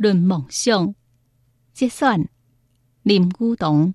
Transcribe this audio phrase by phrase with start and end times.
[0.00, 0.94] 论梦想，
[1.72, 2.28] 节选
[3.02, 3.92] 林古董。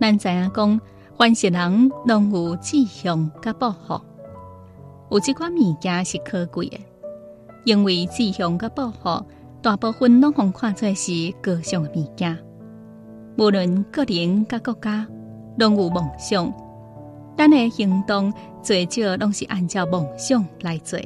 [0.00, 0.80] 咱知影讲，
[1.18, 4.00] 凡是人拢有志向甲抱负，
[5.10, 6.80] 有一款物件是可贵的，
[7.66, 9.22] 因为志向甲抱负。
[9.62, 11.12] 大部分拢互看做是
[11.42, 12.38] 高尚的物件。
[13.36, 15.06] 无论个人甲国家，
[15.58, 16.50] 拢有梦想。
[17.36, 20.98] 咱诶行动最少拢是按照梦想来做。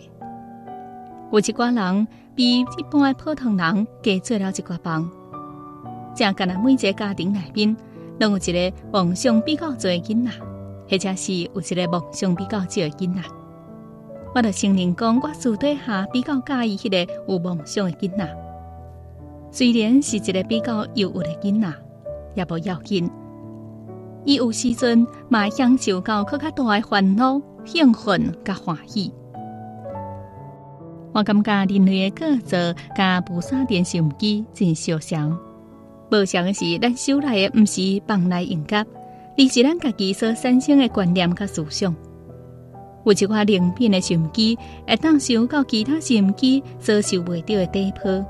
[1.32, 2.06] 有一寡人
[2.36, 5.10] 比一般诶普通人加做了一寡梦。
[6.14, 7.76] 正干那每一个家庭内面，
[8.20, 10.30] 拢有一个梦想比较多诶囡仔，
[10.88, 13.20] 或者是有一个梦想比较少诶囡仔。
[14.32, 18.43] 我著承认讲，我私底下比较介意迄个有梦想诶囡仔。
[19.56, 21.72] 虽然是一个比较优渥的囡仔，
[22.34, 23.08] 也无要紧。
[24.24, 29.12] 伊有时阵嘛享受到更加大的烦恼、兴奋甲欢喜。
[31.12, 35.38] 我感觉人类的个作甲菩萨电视机真相像。
[36.10, 41.94] 无相是咱收来的，毋是放来应急，而是咱家己所产生的观念甲思想。
[43.04, 48.26] 有一款灵品的收音机，会当收到其他收音机所收袂到的底波。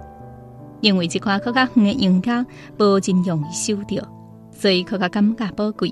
[0.85, 2.47] 因为这款更较远的音乐
[2.79, 4.07] 无真容易收到，
[4.53, 5.91] 所以更较感觉宝贵。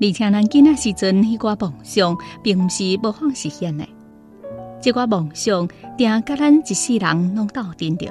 [0.00, 3.86] 而且咱囡仔时阵迄寡梦想，并毋是无法实现的。
[4.80, 8.10] 这寡梦想，定甲咱一世人拢斗阵着。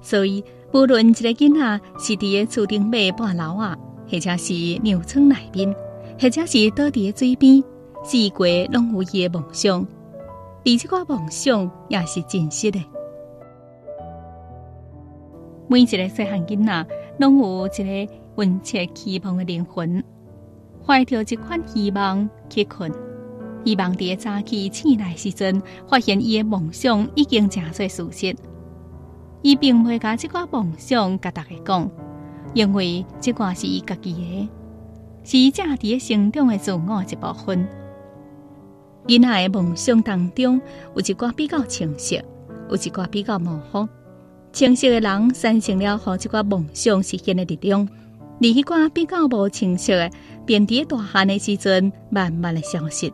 [0.00, 3.76] 所以，无论一个囡仔是伫个厝顶买半楼啊，
[4.10, 5.76] 或者是牛村内面，
[6.18, 7.62] 或者是倒伫个水边，
[8.02, 9.86] 四过拢有伊的梦想。
[10.64, 12.80] 而这寡梦想也是真实的。
[15.66, 16.86] 每一个细汉囡仔，
[17.18, 20.02] 拢有一个温切期望的灵魂，
[20.84, 22.92] 怀着一款希望去困，
[23.64, 28.36] 希望伫早起醒来时阵，发现伊的梦想已经成做事实。
[29.42, 31.90] 伊并未甲即个梦想甲大家讲，
[32.52, 34.48] 因为即个是伊家己的，
[35.24, 37.66] 是伊正伫成长的自我一部分。
[39.06, 40.60] 囡仔的梦想当中，
[40.94, 42.22] 有一寡比较清晰，
[42.68, 43.88] 有一寡比较模糊。
[44.54, 47.88] 清晰的人产生了好一个梦想实现的力量，
[48.38, 50.08] 而迄寡比较无清晰的，
[50.46, 53.12] 便伫大汉的时阵慢慢的消失。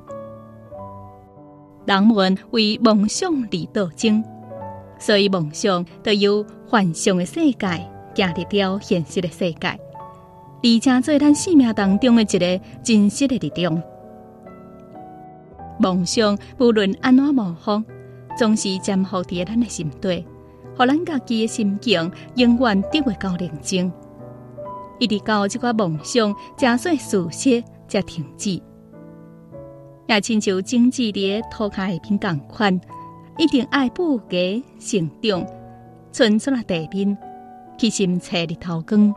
[1.86, 4.22] 人们为梦想而斗争，
[4.98, 7.66] 所以梦想都由幻想的世界
[8.14, 13.82] 行入了现实的世界，而且做咱生命当中的一个真实的力量。
[15.78, 17.82] 梦想无论安怎模仿，
[18.36, 20.22] 总是潜伏伫咱的心底。
[20.76, 23.92] 互咱家己诶心境永远得袂到宁静，
[24.98, 28.62] 一直到即个梦想正算事实才停止。
[30.06, 32.80] 也亲像种植伫土下一片共款，
[33.38, 35.46] 一定爱不给成长，
[36.10, 37.16] 存出来地面，
[37.78, 39.14] 去心切日头光。